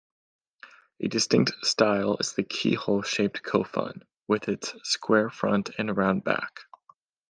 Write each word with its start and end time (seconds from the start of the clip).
A 0.99 1.07
distinct 1.07 1.63
style 1.63 2.17
is 2.19 2.33
the 2.33 2.41
keyhole-shaped 2.41 3.43
kofun, 3.43 4.01
with 4.27 4.47
its 4.49 4.73
square 4.81 5.29
front 5.29 5.69
and 5.77 5.95
round 5.95 6.23
back. 6.23 6.61